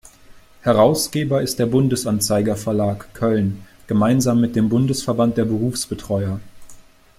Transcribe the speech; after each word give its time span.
Herausgeber 0.61 1.43
ist 1.43 1.59
der 1.59 1.67
Bundesanzeiger-Verlag, 1.67 3.13
Köln, 3.13 3.67
gemeinsam 3.85 4.41
mit 4.41 4.55
dem 4.55 4.67
Bundesverband 4.67 5.37
der 5.37 5.45
Berufsbetreuer. 5.45 6.39